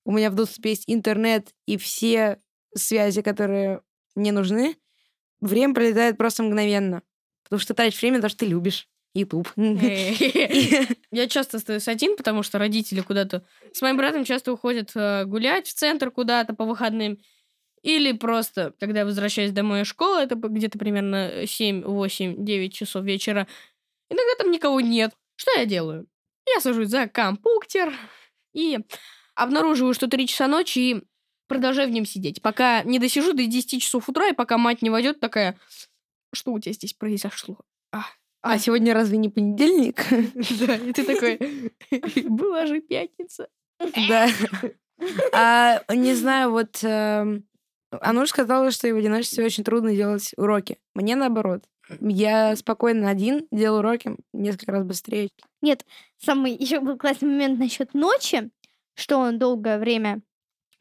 у 0.06 0.14
меня 0.14 0.32
в 0.32 0.36
доступе 0.36 0.70
есть 0.70 0.86
интернет 0.88 1.50
и 1.66 1.76
все 1.76 2.42
связи, 2.74 3.22
которые 3.22 3.82
мне 4.16 4.32
нужны, 4.32 4.78
время 5.42 5.74
пролетает 5.74 6.18
просто 6.18 6.44
мгновенно. 6.44 7.02
Потому 7.44 7.60
что 7.60 7.74
тратишь 7.74 8.02
время, 8.02 8.20
потому 8.20 8.30
что 8.30 8.40
ты 8.40 8.46
любишь 8.46 8.88
YouTube. 9.14 9.50
Я 9.56 11.28
часто 11.28 11.58
остаюсь 11.58 11.88
один, 11.88 12.16
потому 12.16 12.44
что 12.44 12.58
родители 12.58 13.02
куда-то... 13.02 13.46
С 13.74 13.82
моим 13.82 13.98
братом 13.98 14.24
часто 14.24 14.54
уходят 14.54 14.92
э, 14.96 15.26
гулять 15.26 15.68
в 15.68 15.74
центр 15.74 16.12
куда-то 16.12 16.54
по 16.54 16.66
выходным. 16.66 17.18
Или 17.82 18.12
просто, 18.12 18.74
когда 18.80 19.00
я 19.00 19.06
возвращаюсь 19.06 19.52
домой 19.52 19.82
из 19.82 19.88
школы, 19.88 20.20
это 20.22 20.36
где-то 20.36 20.78
примерно 20.78 21.46
7, 21.46 21.84
8, 21.84 22.46
9 22.46 22.74
часов 22.74 23.04
вечера, 23.04 23.48
иногда 24.10 24.36
там 24.38 24.52
никого 24.52 24.80
нет. 24.82 25.12
Что 25.36 25.52
я 25.60 25.66
делаю? 25.66 26.08
Я 26.54 26.62
сажусь 26.62 26.90
за 26.90 27.08
компьютер 27.08 27.94
и 28.54 28.80
обнаруживаю, 29.36 29.94
что 29.94 30.08
3 30.08 30.28
часа 30.28 30.48
ночи 30.48 30.80
и 30.80 31.04
продолжаю 31.48 31.90
в 31.90 31.92
нем 31.92 32.06
сидеть, 32.06 32.42
пока 32.42 32.84
не 32.84 33.00
досижу 33.00 33.34
до 33.34 33.46
10 33.46 33.82
часов 33.82 34.08
утра, 34.08 34.28
и 34.28 34.34
пока 34.34 34.58
мать 34.58 34.82
не 34.82 34.90
войдет 34.90 35.20
такая, 35.20 35.60
что 36.34 36.54
у 36.54 36.60
тебя 36.60 36.74
здесь 36.74 36.94
произошло? 36.94 37.58
А, 37.92 38.06
А 38.42 38.58
сегодня 38.58 38.94
разве 38.94 39.18
не 39.18 39.30
понедельник? 39.30 40.04
да, 40.66 40.76
и 40.76 40.94
ты 40.94 41.04
такой, 41.04 41.74
была 42.30 42.66
же 42.66 42.82
пятница. 42.82 43.48
Да. 44.08 44.28
А, 45.34 45.82
не 45.94 46.14
знаю, 46.14 46.52
вот 46.52 46.80
эм, 46.84 47.44
Ануш 47.92 48.30
сказала, 48.30 48.72
что 48.72 48.88
ей 48.88 48.94
в 48.94 48.98
одиночестве 48.98 49.46
очень 49.46 49.64
трудно 49.64 49.94
делать 49.96 50.34
уроки. 50.38 50.78
Мне 50.96 51.16
наоборот. 51.16 51.66
Я 52.00 52.56
спокойно 52.56 53.10
один 53.10 53.48
делаю 53.52 53.80
уроки 53.80 54.16
несколько 54.34 54.72
раз 54.72 54.86
быстрее. 54.86 55.30
Нет, 55.62 55.86
самый 56.18 56.54
еще 56.54 56.80
был 56.80 56.98
классный 56.98 57.30
момент 57.30 57.60
насчет 57.60 57.94
ночи, 57.94 58.50
что 58.96 59.18
он 59.18 59.40
долгое 59.40 59.78
время 59.78 60.22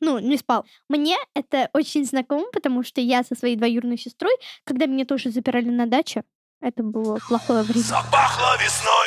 ну, 0.01 0.19
не 0.19 0.37
спал. 0.37 0.65
Мне 0.89 1.17
это 1.35 1.69
очень 1.73 2.05
знакомо, 2.05 2.47
потому 2.53 2.83
что 2.83 3.01
я 3.01 3.23
со 3.23 3.35
своей 3.35 3.57
двоюродной 3.57 3.99
сестрой, 3.99 4.33
когда 4.65 4.87
меня 4.87 5.05
тоже 5.05 5.31
запирали 5.31 5.69
на 5.69 5.87
даче, 5.87 6.25
это 6.61 6.83
было 6.83 7.19
плохое 7.27 7.63
время. 7.63 7.83
Запахло 7.83 8.57
весной. 8.63 9.07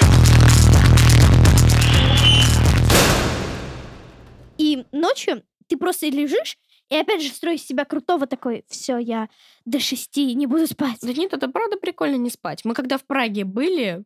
И 4.57 4.85
ночью 4.91 5.43
ты 5.67 5.77
просто 5.77 6.07
лежишь, 6.07 6.57
и 6.89 6.95
опять 6.95 7.21
же 7.21 7.29
строишь 7.29 7.61
себя 7.61 7.85
крутого 7.85 8.27
такой, 8.27 8.65
все, 8.67 8.97
я 8.97 9.29
до 9.65 9.79
шести 9.79 10.33
не 10.35 10.47
буду 10.47 10.67
спать. 10.67 10.99
Да 11.01 11.13
нет, 11.13 11.33
это 11.33 11.47
правда 11.47 11.77
прикольно 11.77 12.15
не 12.15 12.29
спать. 12.29 12.65
Мы 12.65 12.73
когда 12.73 12.97
в 12.97 13.05
Праге 13.05 13.45
были 13.45 14.03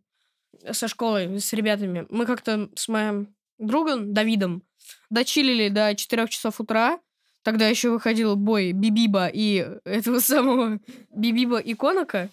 со 0.71 0.87
школой, 0.87 1.39
с 1.39 1.53
ребятами, 1.53 2.05
мы 2.09 2.25
как-то 2.25 2.69
с 2.75 2.87
моим 2.87 3.35
другом 3.57 4.13
Давидом 4.13 4.63
дочилили 5.09 5.69
до 5.69 5.95
4 5.95 6.27
часов 6.27 6.59
утра. 6.59 6.99
Тогда 7.43 7.67
еще 7.67 7.89
выходил 7.89 8.35
бой 8.35 8.71
Бибиба 8.71 9.27
и 9.27 9.65
этого 9.85 10.19
самого 10.19 10.79
Бибиба 11.09 11.59
и 11.59 11.73
Конака. 11.73 12.29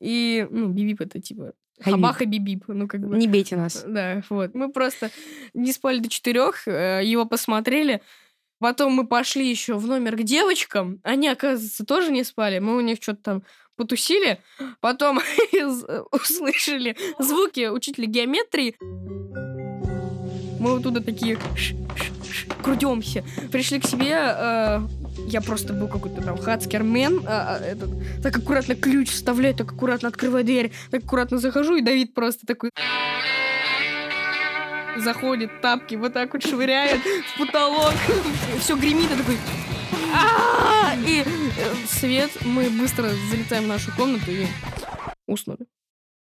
И, 0.00 0.46
ну, 0.50 0.68
Бибип 0.68 1.00
это 1.00 1.20
типа. 1.20 1.52
Хабаха 1.80 2.26
Бибип. 2.26 2.64
Ну, 2.68 2.88
как 2.88 3.00
бы. 3.00 3.16
Не 3.16 3.26
бейте 3.26 3.56
нас. 3.56 3.84
Да, 3.86 4.22
вот. 4.28 4.54
Мы 4.54 4.70
просто 4.70 5.10
не 5.54 5.72
спали 5.72 5.98
до 5.98 6.08
четырех, 6.08 6.66
э, 6.68 7.00
его 7.04 7.24
посмотрели. 7.26 8.02
Потом 8.58 8.92
мы 8.92 9.06
пошли 9.06 9.48
еще 9.48 9.74
в 9.78 9.86
номер 9.86 10.16
к 10.16 10.22
девочкам. 10.22 11.00
Они, 11.02 11.28
оказывается, 11.28 11.84
тоже 11.86 12.12
не 12.12 12.24
спали. 12.24 12.58
Мы 12.58 12.76
у 12.76 12.80
них 12.80 12.98
что-то 13.02 13.22
там 13.22 13.42
потусили. 13.76 14.40
Потом 14.80 15.18
из- 15.52 15.84
услышали 16.12 16.96
звуки 17.18 17.68
учителя 17.68 18.06
геометрии. 18.06 18.76
Мы 20.60 20.72
вот 20.74 20.82
туда 20.82 21.00
такие 21.00 21.38
крутемся. 22.62 23.24
Пришли 23.50 23.80
к 23.80 23.86
себе. 23.86 24.80
Я 25.26 25.40
просто 25.40 25.72
был 25.72 25.88
какой-то 25.88 26.22
там 26.22 26.38
хацкермен. 26.38 27.22
а, 27.26 27.56
а, 27.56 27.64
этот, 27.64 27.90
так 28.22 28.36
аккуратно 28.36 28.74
ключ 28.74 29.10
вставляю, 29.10 29.54
так 29.54 29.72
аккуратно 29.72 30.08
открываю 30.08 30.44
дверь, 30.44 30.72
так 30.90 31.04
аккуратно 31.04 31.38
захожу, 31.38 31.76
и 31.76 31.82
Давид 31.82 32.14
просто 32.14 32.46
такой 32.46 32.70
заходит, 34.96 35.60
тапки 35.60 35.94
вот 35.94 36.12
так 36.12 36.32
вот 36.32 36.42
швыряет 36.42 37.00
в 37.00 37.38
потолок, 37.38 37.94
все 38.58 38.76
гремит, 38.76 39.10
и 39.10 39.16
такой 39.16 39.36
и 41.06 41.22
э, 41.24 41.74
свет, 41.86 42.30
мы 42.44 42.68
быстро 42.70 43.08
залетаем 43.30 43.64
в 43.64 43.68
нашу 43.68 43.94
комнату 43.96 44.30
и 44.30 44.46
уснули. 45.26 45.66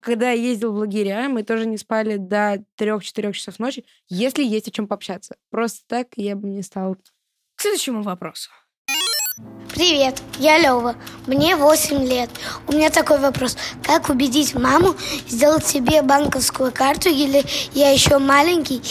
Когда 0.01 0.31
я 0.31 0.41
ездил 0.41 0.73
в 0.73 0.77
лагеря, 0.77 1.27
мы 1.27 1.43
тоже 1.43 1.65
не 1.65 1.77
спали 1.77 2.17
до 2.17 2.63
3-4 2.77 3.33
часов 3.33 3.59
ночи, 3.59 3.85
если 4.07 4.43
есть 4.43 4.67
о 4.67 4.71
чем 4.71 4.87
пообщаться. 4.87 5.35
Просто 5.49 5.81
так 5.87 6.07
я 6.15 6.35
бы 6.35 6.47
не 6.47 6.61
стала. 6.61 6.95
К 7.55 7.61
следующему 7.61 8.01
вопросу. 8.01 8.49
Привет, 9.73 10.21
я 10.39 10.57
Лева. 10.57 10.95
Мне 11.25 11.55
8 11.55 12.05
лет. 12.05 12.29
У 12.67 12.73
меня 12.73 12.89
такой 12.89 13.19
вопрос. 13.19 13.55
Как 13.83 14.09
убедить 14.09 14.53
маму 14.53 14.95
сделать 15.27 15.65
себе 15.65 16.01
банковскую 16.01 16.73
карту, 16.73 17.09
или 17.09 17.43
я 17.73 17.91
еще 17.91 18.17
маленький, 18.17 18.81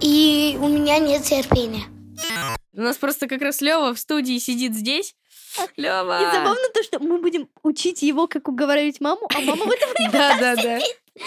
и 0.00 0.58
у 0.60 0.68
меня 0.68 0.98
нет 0.98 1.22
терпения? 1.22 1.84
У 2.72 2.80
нас 2.80 2.96
просто 2.96 3.28
как 3.28 3.42
раз 3.42 3.60
Лева 3.60 3.94
в 3.94 3.98
студии 3.98 4.38
сидит 4.38 4.74
здесь. 4.74 5.14
Лева! 5.76 6.20
И 6.20 6.36
забавно 6.36 6.68
то, 6.74 6.82
что 6.82 6.98
мы 6.98 7.18
будем 7.18 7.48
учить 7.62 8.02
его, 8.02 8.26
как 8.26 8.48
уговаривать 8.48 9.00
маму, 9.00 9.28
а 9.32 9.40
мама 9.40 9.64
в 9.64 9.70
это 9.70 9.86
время 9.86 10.10
Да, 10.10 10.36
да, 10.40 10.56
да. 10.56 10.78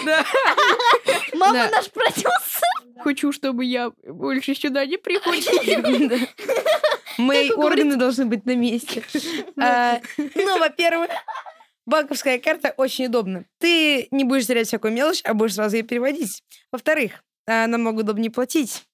Да. 0.04 0.24
Мама 1.34 1.68
наш 1.70 1.90
продюсер. 1.90 2.30
Хочу, 3.00 3.32
чтобы 3.32 3.64
я 3.64 3.92
больше 4.06 4.54
сюда 4.54 4.84
не 4.86 4.96
приходил. 4.98 6.08
Да. 6.08 6.16
Мои 7.16 7.50
органы 7.50 7.96
должны 7.96 8.26
быть 8.26 8.44
на 8.46 8.54
месте. 8.54 9.02
А, 9.60 10.00
Ну, 10.16 10.58
во-первых, 10.58 11.10
банковская 11.84 12.38
карта 12.38 12.74
очень 12.76 13.06
удобна. 13.06 13.44
Ты 13.58 14.06
не 14.12 14.24
будешь 14.24 14.46
терять 14.46 14.68
всякую 14.68 14.92
мелочь, 14.92 15.20
а 15.24 15.34
будешь 15.34 15.54
сразу 15.54 15.76
ее 15.76 15.82
переводить. 15.82 16.42
Во-вторых, 16.70 17.24
намного 17.46 18.00
удобнее 18.00 18.30
платить. 18.30 18.84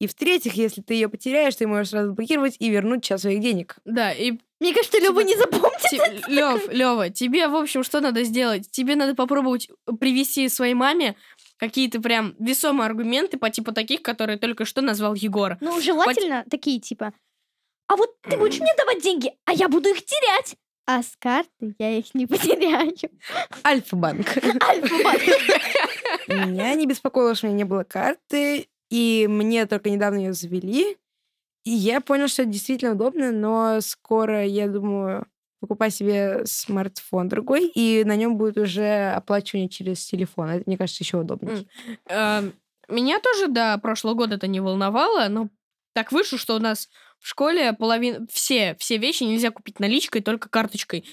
И 0.00 0.06
в-третьих, 0.06 0.54
если 0.54 0.80
ты 0.82 0.94
ее 0.94 1.08
потеряешь, 1.08 1.56
ты 1.56 1.66
можешь 1.66 1.90
сразу 1.90 2.12
блокировать 2.14 2.56
и 2.58 2.68
вернуть 2.70 3.04
часть 3.04 3.22
своих 3.22 3.40
денег. 3.40 3.76
Да, 3.84 4.12
и 4.12 4.38
Мне 4.64 4.72
кажется, 4.72 4.98
Лева 4.98 5.20
не 5.20 5.36
запомнит. 5.36 6.26
Лев, 6.26 6.72
Лева, 6.72 7.10
тебе, 7.10 7.48
в 7.48 7.54
общем, 7.54 7.84
что 7.84 8.00
надо 8.00 8.22
сделать? 8.22 8.70
Тебе 8.70 8.96
надо 8.96 9.14
попробовать 9.14 9.68
привести 10.00 10.48
своей 10.48 10.72
маме 10.72 11.16
какие-то 11.58 12.00
прям 12.00 12.34
весомые 12.38 12.86
аргументы 12.86 13.36
по 13.36 13.50
типу 13.50 13.72
таких, 13.72 14.00
которые 14.00 14.38
только 14.38 14.64
что 14.64 14.80
назвал 14.80 15.12
Егор. 15.14 15.58
Ну, 15.60 15.78
желательно 15.82 16.46
такие, 16.50 16.80
типа, 16.80 17.12
а 17.88 17.96
вот 17.96 18.18
ты 18.22 18.38
будешь 18.38 18.58
мне 18.58 18.72
давать 18.78 19.02
деньги, 19.02 19.32
а 19.44 19.52
я 19.52 19.68
буду 19.68 19.90
их 19.90 20.02
терять. 20.02 20.56
А 20.86 21.02
с 21.02 21.14
карты 21.18 21.74
я 21.78 21.98
их 21.98 22.14
не 22.14 22.26
потеряю. 22.26 22.94
Альфа-банк. 23.66 24.26
Альфа-банк. 24.62 25.22
Меня 26.26 26.74
не 26.74 26.86
беспокоило, 26.86 27.34
что 27.34 27.48
у 27.48 27.50
меня 27.50 27.58
не 27.58 27.64
было 27.64 27.84
карты, 27.84 28.68
и 28.88 29.26
мне 29.28 29.66
только 29.66 29.90
недавно 29.90 30.20
ее 30.20 30.32
завели. 30.32 30.96
Я 31.64 32.00
понял, 32.00 32.28
что 32.28 32.42
это 32.42 32.50
действительно 32.52 32.92
удобно, 32.92 33.32
но 33.32 33.80
скоро, 33.80 34.44
я 34.44 34.68
думаю, 34.68 35.26
покупаю 35.60 35.90
себе 35.90 36.42
смартфон 36.44 37.28
другой, 37.28 37.68
и 37.68 38.04
на 38.04 38.16
нем 38.16 38.36
будет 38.36 38.58
уже 38.58 39.12
оплачивание 39.12 39.68
через 39.68 40.04
телефон. 40.04 40.50
Это, 40.50 40.64
мне 40.66 40.76
кажется, 40.76 41.02
еще 41.02 41.18
удобнее. 41.18 41.66
М. 42.08 42.48
Э, 42.48 42.50
Меня 42.88 43.18
тоже 43.18 43.48
до 43.48 43.78
прошлого 43.78 44.14
года 44.14 44.34
это 44.34 44.46
не 44.46 44.60
волновало, 44.60 45.28
но 45.28 45.48
так 45.94 46.12
вышло, 46.12 46.36
что 46.36 46.56
у 46.56 46.58
нас 46.58 46.90
в 47.18 47.26
школе 47.26 47.72
половина, 47.72 48.26
все, 48.30 48.76
все 48.78 48.98
вещи 48.98 49.22
нельзя 49.22 49.50
купить 49.50 49.80
наличкой, 49.80 50.20
только 50.20 50.50
карточкой. 50.50 51.06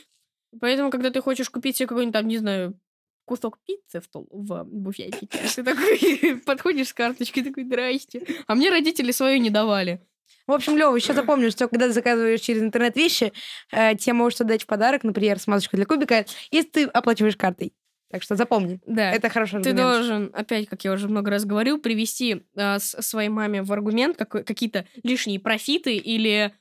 Поэтому, 0.60 0.92
когда 0.92 1.12
ты 1.12 1.22
хочешь 1.22 1.50
купить 1.50 1.78
себе 1.78 1.88
какой-нибудь 1.88 2.14
там, 2.14 2.28
не 2.28 2.38
знаю, 2.40 2.78
кусок 3.24 3.58
пиццы 3.66 4.02
в, 4.02 4.10
тол- 4.14 4.28
в 4.32 4.66
буфете, 4.66 5.28
ты 5.56 5.64
такой 5.64 6.42
подходишь 6.46 6.90
с 6.90 6.94
карточкой, 6.94 7.44
такой, 7.44 7.64
здрасте. 7.64 8.26
А 8.48 8.56
мне 8.56 8.70
родители 8.70 9.12
свою 9.12 9.40
не 9.40 9.50
давали. 9.50 10.06
В 10.48 10.52
общем, 10.52 10.78
Лева, 10.78 10.96
еще 10.96 11.14
запомни, 11.14 11.50
что 11.50 11.68
когда 11.68 11.88
ты 11.88 11.94
заказываешь 11.94 12.42
через 12.42 12.62
интернет 12.62 12.96
вещи, 12.96 13.32
э, 13.72 13.96
тебе 13.96 14.14
можешь 14.14 14.42
отдать 14.42 14.64
в 14.64 14.66
подарок, 14.66 15.04
например, 15.04 15.40
смазочку 15.40 15.76
для 15.78 15.86
кубика, 15.86 16.26
если 16.52 16.70
ты 16.70 16.84
оплачиваешь 16.86 17.38
картой. 17.38 17.74
Так 18.12 18.24
что 18.24 18.36
запомни. 18.36 18.82
Да. 18.86 19.12
Это 19.12 19.30
хороший 19.30 19.62
Ты 19.64 19.70
аргумент. 19.70 19.78
должен, 19.78 20.32
опять, 20.34 20.68
как 20.68 20.84
я 20.84 20.92
уже 20.92 21.08
много 21.08 21.32
раз 21.32 21.46
говорил, 21.46 21.80
привести 21.80 22.44
а, 22.58 22.78
с- 22.80 23.02
своей 23.02 23.30
маме 23.30 23.62
в 23.64 23.72
аргумент 23.72 24.18
какой- 24.18 24.44
какие-то 24.44 24.86
лишние 25.04 25.40
профиты 25.40 25.96
или, 25.96 26.54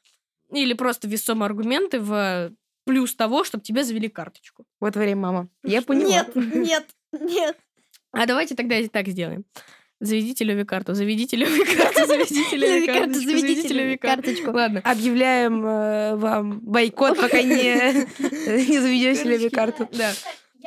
или 0.53 0.75
просто 0.75 1.09
весомые 1.09 1.47
аргументы 1.47 1.99
в 1.99 2.53
плюс 2.87 3.17
того, 3.17 3.43
чтобы 3.43 3.65
тебе 3.65 3.83
завели 3.83 4.09
карточку. 4.09 4.65
Вот 4.79 4.95
время, 4.95 5.21
мама. 5.23 5.49
Я 5.65 5.83
поняла. 5.83 6.09
Нет, 6.09 6.37
нет, 6.37 6.87
нет. 7.12 7.57
А 8.12 8.27
давайте 8.27 8.55
тогда 8.55 8.77
и 8.77 8.87
так 8.87 9.09
сделаем. 9.09 9.45
Заведите 10.00 10.45
Леви 10.45 10.64
карту, 10.64 10.95
заведите 10.95 11.37
Леви 11.37 11.62
карту, 11.76 12.07
заведите 12.07 12.57
Леви 12.57 12.75
Леви 12.75 12.87
карту, 12.87 13.14
заведите 13.14 13.69
Леви 13.69 13.85
Леви 13.85 13.97
карточку. 13.99 14.50
Ладно. 14.50 14.80
Объявляем 14.83 15.66
э, 15.66 16.16
вам 16.16 16.61
бойкот, 16.61 17.21
пока 17.21 17.42
не, 17.42 18.07
не 18.69 18.78
заведете 18.78 19.23
себе 19.23 19.50
карту. 19.50 19.88
Да. 19.92 20.12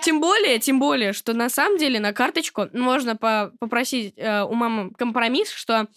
Тем 0.04 0.20
более, 0.22 0.60
тем 0.60 0.80
более, 0.80 1.14
что 1.14 1.34
на 1.34 1.50
самом 1.50 1.78
деле 1.78 2.00
на 2.00 2.14
карточку 2.14 2.68
можно 2.74 3.16
по- 3.16 3.52
попросить 3.60 4.14
э, 4.18 4.44
у 4.44 4.54
мамы 4.54 4.92
компромисс, 4.92 5.50
что 5.50 5.88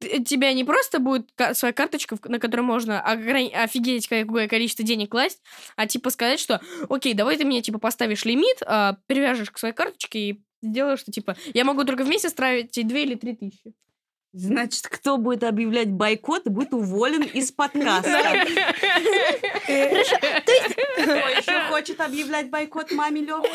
тебя 0.00 0.52
не 0.52 0.64
просто 0.64 0.98
будет 0.98 1.30
своя 1.54 1.72
карточка, 1.72 2.16
на 2.24 2.38
которой 2.38 2.60
можно 2.60 3.02
ограни- 3.04 3.52
офигеть 3.52 4.08
какое 4.08 4.46
количество 4.46 4.84
денег 4.84 5.10
класть, 5.10 5.40
а 5.74 5.86
типа 5.86 6.10
сказать, 6.10 6.38
что 6.38 6.60
окей, 6.88 7.14
давай 7.14 7.36
ты 7.36 7.44
мне 7.44 7.62
типа 7.62 7.78
поставишь 7.78 8.24
лимит, 8.24 8.58
а, 8.66 8.96
привяжешь 9.06 9.50
к 9.50 9.58
своей 9.58 9.74
карточке 9.74 10.18
и 10.18 10.40
сделаешь, 10.62 11.00
что 11.00 11.12
типа 11.12 11.36
я 11.54 11.64
могу 11.64 11.84
только 11.84 12.04
в 12.04 12.08
месяц 12.08 12.32
тратить 12.32 12.86
2 12.88 12.98
или 12.98 13.14
3 13.14 13.36
тысячи. 13.36 13.74
Значит, 14.32 14.88
кто 14.88 15.16
будет 15.16 15.44
объявлять 15.44 15.88
бойкот, 15.88 16.44
будет 16.44 16.74
уволен 16.74 17.22
из 17.22 17.52
подкаста. 17.52 18.44
Кто 19.62 21.12
еще 21.12 21.70
хочет 21.70 22.00
объявлять 22.02 22.50
бойкот 22.50 22.92
маме 22.92 23.22
Лёвы? 23.22 23.48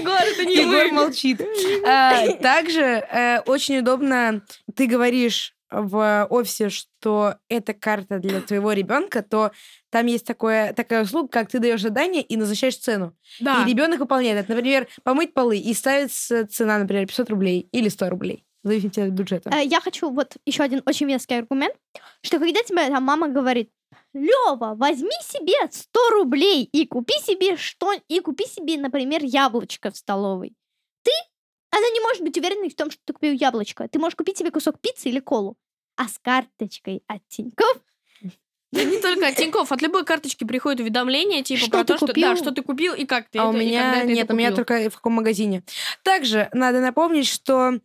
Егор, 0.00 0.20
это 0.20 0.44
не 0.44 0.56
Егор 0.56 0.90
молчит. 0.92 1.40
А, 1.86 2.26
Также 2.42 2.82
э, 2.82 3.40
очень 3.46 3.78
удобно, 3.78 4.42
ты 4.74 4.86
говоришь 4.86 5.55
в 5.70 6.26
офисе, 6.30 6.68
что 6.70 7.36
это 7.48 7.74
карта 7.74 8.18
для 8.18 8.40
твоего 8.40 8.72
ребенка, 8.72 9.22
то 9.22 9.52
там 9.90 10.06
есть 10.06 10.26
такое, 10.26 10.72
такая 10.72 11.02
услуга, 11.04 11.28
как 11.28 11.48
ты 11.48 11.58
даешь 11.58 11.82
задание 11.82 12.22
и 12.22 12.36
назначаешь 12.36 12.76
цену. 12.76 13.16
Да. 13.40 13.62
И 13.62 13.70
ребенок 13.70 14.00
выполняет 14.00 14.38
это. 14.38 14.54
Например, 14.54 14.86
помыть 15.02 15.34
полы, 15.34 15.58
и 15.58 15.74
ставится 15.74 16.46
цена, 16.46 16.78
например, 16.78 17.06
500 17.06 17.30
рублей 17.30 17.68
или 17.72 17.88
100 17.88 18.10
рублей. 18.10 18.44
В 18.62 18.68
зависимости 18.68 19.00
от 19.00 19.10
бюджета. 19.10 19.50
Э, 19.54 19.64
Я 19.64 19.80
хочу 19.80 20.10
вот 20.10 20.36
еще 20.44 20.64
один 20.64 20.82
очень 20.86 21.06
веский 21.06 21.34
аргумент, 21.34 21.74
что 22.22 22.38
когда 22.38 22.62
тебе 22.62 22.88
там 22.88 23.04
мама 23.04 23.28
говорит, 23.28 23.70
Лева, 24.12 24.74
возьми 24.76 25.10
себе 25.22 25.54
100 25.70 26.00
рублей 26.10 26.64
и 26.64 26.86
купи 26.86 27.14
себе 27.22 27.56
что 27.56 27.92
и 28.08 28.20
купи 28.20 28.44
себе, 28.46 28.76
например, 28.78 29.22
яблочко 29.22 29.90
в 29.90 29.96
столовой. 29.96 30.54
Ты, 31.02 31.10
она 31.70 31.88
не 31.90 32.00
может 32.00 32.22
быть 32.22 32.36
уверенной 32.38 32.70
в 32.70 32.74
том, 32.76 32.90
что 32.90 33.00
ты 33.04 33.12
купил 33.12 33.32
яблочко. 33.32 33.88
Ты 33.88 33.98
можешь 33.98 34.16
купить 34.16 34.38
себе 34.38 34.50
кусок 34.50 34.80
пиццы 34.80 35.08
или 35.08 35.20
колу. 35.20 35.56
А 35.96 36.08
с 36.08 36.18
карточкой 36.18 37.02
от 37.06 37.26
Тинькофф 37.28 37.78
Да 38.72 38.84
не 38.84 38.98
только 39.00 39.28
от 39.28 39.36
Тинькофф, 39.36 39.72
от 39.72 39.82
любой 39.82 40.04
карточки 40.04 40.44
приходит 40.44 40.80
уведомление, 40.80 41.42
типа 41.42 41.60
Что 41.60 41.70
про 41.70 41.80
ты 41.80 41.86
то, 41.86 41.96
что 41.96 42.06
купил? 42.08 42.28
да, 42.28 42.36
что 42.36 42.50
ты 42.50 42.62
купил 42.62 42.94
и 42.94 43.06
как 43.06 43.28
ты 43.28 43.38
а 43.38 43.42
это, 43.42 43.50
у 43.50 43.52
меня 43.52 44.00
ты 44.02 44.06
нет, 44.08 44.24
это 44.24 44.34
у 44.34 44.36
меня 44.36 44.52
только 44.52 44.90
в 44.90 44.96
каком 44.96 45.14
магазине. 45.14 45.62
Также 46.02 46.48
надо 46.52 46.80
напомнить, 46.80 47.26
что 47.26 47.80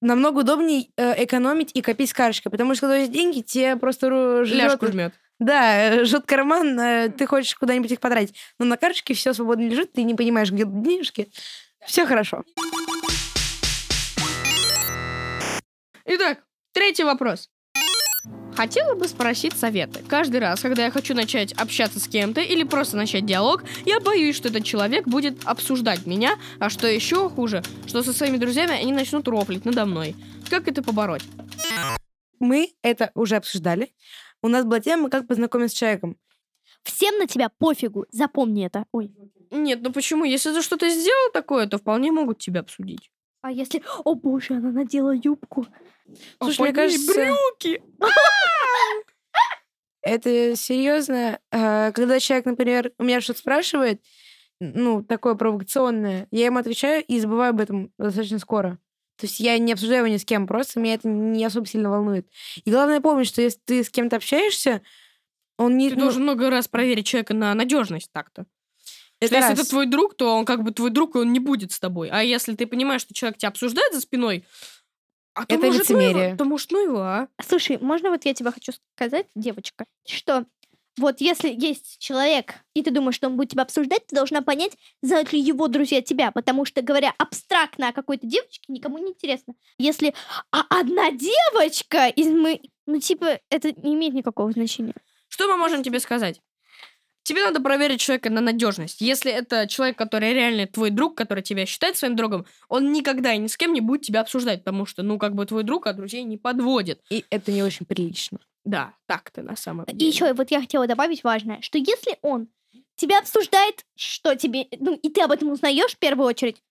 намного 0.00 0.40
удобнее 0.40 0.88
э, 0.96 1.24
экономить 1.24 1.72
и 1.74 1.82
копить 1.82 2.10
с 2.10 2.14
карточкой, 2.14 2.52
потому 2.52 2.74
что 2.74 2.82
когда 2.82 2.96
есть 2.98 3.12
деньги, 3.12 3.40
тебе 3.40 3.76
просто 3.76 4.42
Ляжку 4.44 4.86
жмет. 4.86 5.14
Да, 5.40 6.04
жжет 6.04 6.24
карман, 6.26 6.78
э, 6.78 7.08
ты 7.10 7.26
хочешь 7.26 7.54
куда-нибудь 7.54 7.92
их 7.92 8.00
потратить. 8.00 8.34
Но 8.58 8.64
на 8.64 8.76
карточке 8.76 9.14
все 9.14 9.32
свободно 9.32 9.68
лежит, 9.68 9.92
ты 9.92 10.02
не 10.02 10.14
понимаешь, 10.14 10.50
где 10.50 10.64
денежки. 10.64 11.28
Все 11.86 12.06
хорошо. 12.06 12.44
Итак, 16.10 16.42
третий 16.72 17.04
вопрос. 17.04 17.50
Хотела 18.56 18.94
бы 18.94 19.06
спросить 19.08 19.52
советы. 19.52 20.02
Каждый 20.08 20.40
раз, 20.40 20.60
когда 20.60 20.86
я 20.86 20.90
хочу 20.90 21.14
начать 21.14 21.52
общаться 21.52 22.00
с 22.00 22.08
кем-то 22.08 22.40
или 22.40 22.64
просто 22.64 22.96
начать 22.96 23.26
диалог, 23.26 23.62
я 23.84 24.00
боюсь, 24.00 24.34
что 24.34 24.48
этот 24.48 24.64
человек 24.64 25.06
будет 25.06 25.44
обсуждать 25.44 26.06
меня, 26.06 26.38
а 26.60 26.70
что 26.70 26.86
еще 26.86 27.28
хуже, 27.28 27.62
что 27.86 28.02
со 28.02 28.14
своими 28.14 28.38
друзьями 28.38 28.72
они 28.72 28.90
начнут 28.90 29.28
рофлить 29.28 29.66
надо 29.66 29.84
мной. 29.84 30.16
Как 30.48 30.66
это 30.66 30.82
побороть? 30.82 31.24
Мы 32.40 32.72
это 32.80 33.10
уже 33.14 33.36
обсуждали. 33.36 33.92
У 34.40 34.48
нас 34.48 34.64
была 34.64 34.80
тема, 34.80 35.10
как 35.10 35.26
познакомиться 35.26 35.76
с 35.76 35.78
человеком. 35.78 36.16
Всем 36.84 37.18
на 37.18 37.26
тебя 37.26 37.50
пофигу, 37.50 38.06
запомни 38.10 38.64
это. 38.64 38.86
Ой. 38.92 39.12
Нет, 39.50 39.80
ну 39.82 39.92
почему? 39.92 40.24
Если 40.24 40.54
ты 40.54 40.62
что-то 40.62 40.88
сделал 40.88 41.32
такое, 41.34 41.66
то 41.66 41.76
вполне 41.76 42.12
могут 42.12 42.38
тебя 42.38 42.60
обсудить. 42.60 43.10
А 43.42 43.52
если... 43.52 43.82
О 44.04 44.14
боже, 44.14 44.54
она 44.54 44.72
надела 44.72 45.14
юбку. 45.14 45.66
Слушай, 46.40 46.60
мне 46.62 46.72
кажется, 46.72 47.14
брюки. 47.14 47.82
это 50.02 50.56
серьезно. 50.56 51.40
А, 51.50 51.92
Когда 51.92 52.18
человек, 52.20 52.46
например, 52.46 52.92
у 52.98 53.04
меня 53.04 53.20
что-то 53.20 53.40
спрашивает, 53.40 54.02
ну, 54.60 55.02
такое 55.02 55.34
провокационное, 55.34 56.26
я 56.30 56.46
ему 56.46 56.58
отвечаю 56.58 57.04
и 57.04 57.18
забываю 57.20 57.50
об 57.50 57.60
этом 57.60 57.92
достаточно 57.98 58.38
скоро. 58.38 58.78
То 59.18 59.26
есть 59.26 59.40
я 59.40 59.58
не 59.58 59.72
обсуждаю 59.72 60.04
его 60.04 60.14
ни 60.14 60.16
с 60.16 60.24
кем, 60.24 60.46
просто 60.46 60.78
меня 60.78 60.94
это 60.94 61.08
не 61.08 61.44
особо 61.44 61.66
сильно 61.66 61.90
волнует. 61.90 62.28
И 62.64 62.70
главное 62.70 63.00
помнить, 63.00 63.26
что 63.26 63.42
если 63.42 63.58
ты 63.64 63.82
с 63.82 63.90
кем-то 63.90 64.16
общаешься, 64.16 64.80
он 65.58 65.76
не... 65.76 65.90
Ты 65.90 65.96
ну, 65.96 66.02
должен 66.02 66.22
много 66.22 66.50
раз 66.50 66.68
проверить 66.68 67.06
человека 67.06 67.34
на 67.34 67.52
надежность 67.54 68.10
так-то. 68.12 68.46
это 69.20 69.34
если 69.34 69.50
раз. 69.50 69.58
это 69.58 69.68
твой 69.68 69.86
друг, 69.86 70.16
то 70.16 70.36
он 70.36 70.44
как 70.44 70.62
бы 70.62 70.70
твой 70.70 70.90
друг, 70.90 71.16
и 71.16 71.18
он 71.18 71.32
не 71.32 71.40
будет 71.40 71.72
с 71.72 71.80
тобой. 71.80 72.08
А 72.10 72.22
если 72.22 72.54
ты 72.54 72.66
понимаешь, 72.66 73.00
что 73.00 73.12
человек 73.12 73.38
тебя 73.38 73.48
обсуждает 73.48 73.92
за 73.92 74.00
спиной, 74.00 74.44
а 75.38 75.46
то 75.46 75.54
Это 75.54 75.66
может, 75.66 75.88
ну 75.88 75.98
его, 75.98 76.08
лицемерие. 76.08 76.36
то 76.36 76.44
может, 76.44 76.70
ну 76.72 76.84
его, 76.84 77.00
а? 77.00 77.28
Слушай, 77.46 77.78
можно 77.78 78.10
вот 78.10 78.24
я 78.24 78.34
тебе 78.34 78.50
хочу 78.50 78.72
сказать, 78.96 79.26
девочка, 79.34 79.84
что 80.06 80.44
вот 80.98 81.20
если 81.20 81.48
есть 81.48 81.98
человек, 82.00 82.54
и 82.74 82.82
ты 82.82 82.90
думаешь, 82.90 83.14
что 83.14 83.28
он 83.28 83.36
будет 83.36 83.50
тебя 83.50 83.62
обсуждать, 83.62 84.04
ты 84.08 84.16
должна 84.16 84.42
понять, 84.42 84.72
знают 85.00 85.32
ли 85.32 85.40
его 85.40 85.68
друзья 85.68 86.02
тебя, 86.02 86.32
потому 86.32 86.64
что, 86.64 86.82
говоря 86.82 87.14
абстрактно 87.18 87.88
о 87.88 87.92
какой-то 87.92 88.26
девочке, 88.26 88.64
никому 88.66 88.98
не 88.98 89.10
интересно. 89.10 89.54
Если 89.78 90.12
а 90.50 90.64
одна 90.68 91.12
девочка 91.12 92.08
из 92.08 92.26
мы... 92.26 92.60
Ну, 92.86 92.98
типа, 92.98 93.38
это 93.50 93.70
не 93.80 93.94
имеет 93.94 94.14
никакого 94.14 94.50
значения. 94.50 94.94
Что 95.28 95.46
мы 95.46 95.56
можем 95.56 95.82
тебе 95.84 96.00
сказать? 96.00 96.40
Тебе 97.28 97.44
надо 97.44 97.60
проверить 97.60 98.00
человека 98.00 98.30
на 98.30 98.40
надежность. 98.40 99.02
Если 99.02 99.30
это 99.30 99.66
человек, 99.66 99.98
который 99.98 100.32
реально 100.32 100.66
твой 100.66 100.88
друг, 100.88 101.14
который 101.14 101.42
тебя 101.42 101.66
считает 101.66 101.98
своим 101.98 102.16
другом, 102.16 102.46
он 102.70 102.90
никогда 102.90 103.34
и 103.34 103.38
ни 103.38 103.48
с 103.48 103.58
кем 103.58 103.74
не 103.74 103.82
будет 103.82 104.00
тебя 104.00 104.22
обсуждать, 104.22 104.64
потому 104.64 104.86
что, 104.86 105.02
ну, 105.02 105.18
как 105.18 105.34
бы 105.34 105.44
твой 105.44 105.62
друг, 105.62 105.86
а 105.86 105.92
друзей 105.92 106.22
не 106.22 106.38
подводит. 106.38 107.02
И 107.10 107.26
это 107.28 107.52
не 107.52 107.62
очень 107.62 107.84
прилично. 107.84 108.38
Да, 108.64 108.94
так-то 109.04 109.42
на 109.42 109.56
самом 109.56 109.84
И 109.84 109.92
деле. 109.92 110.10
еще 110.10 110.32
вот 110.32 110.50
я 110.50 110.62
хотела 110.62 110.86
добавить 110.86 111.22
важное, 111.22 111.60
что 111.60 111.76
если 111.76 112.16
он 112.22 112.48
тебя 112.96 113.18
обсуждает, 113.18 113.84
что 113.94 114.34
тебе, 114.34 114.66
ну, 114.78 114.94
и 114.94 115.10
ты 115.10 115.20
об 115.20 115.30
этом 115.30 115.50
узнаешь 115.50 115.92
в 115.92 115.98
первую 115.98 116.28
очередь, 116.28 116.62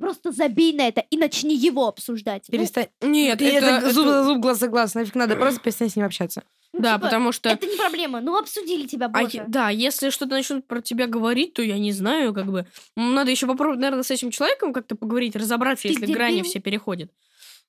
просто 0.00 0.32
забей 0.32 0.72
на 0.72 0.88
это 0.88 1.02
и 1.10 1.18
начни 1.18 1.54
его 1.54 1.88
обсуждать. 1.88 2.44
Ну, 2.48 2.52
Перестань. 2.58 2.88
Нет, 3.02 3.42
И 3.42 3.44
это, 3.44 3.66
это, 3.66 3.90
зуб 3.92 4.06
за 4.06 4.24
зуб, 4.24 4.38
глаз 4.38 4.58
за 4.60 4.68
глаз. 4.68 4.94
Нафиг 4.94 5.14
надо, 5.14 5.36
просто 5.36 5.60
перестань 5.60 5.90
с 5.90 5.96
ним 5.96 6.06
общаться. 6.06 6.42
Ну, 6.76 6.82
Да, 6.82 6.94
типа, 6.94 7.06
потому 7.06 7.32
что... 7.32 7.48
Это 7.48 7.66
не 7.66 7.76
проблема, 7.76 8.20
ну 8.20 8.36
обсудили 8.38 8.86
тебя, 8.86 9.06
А 9.06 9.08
боже. 9.22 9.38
е- 9.38 9.44
да, 9.48 9.70
если 9.70 10.10
что-то 10.10 10.32
начнут 10.32 10.66
про 10.66 10.80
тебя 10.80 11.06
говорить, 11.06 11.54
то 11.54 11.62
я 11.62 11.78
не 11.78 11.92
знаю, 11.92 12.32
как 12.34 12.46
бы. 12.46 12.66
Надо 12.96 13.30
еще 13.30 13.46
попробовать, 13.46 13.80
наверное, 13.80 14.02
с 14.02 14.10
этим 14.10 14.30
человеком 14.30 14.72
как-то 14.72 14.94
поговорить, 14.96 15.36
разобраться, 15.36 15.82
Ты 15.82 15.88
если 15.88 16.12
грани 16.12 16.36
дебил. 16.38 16.50
все 16.50 16.60
переходят. 16.60 17.10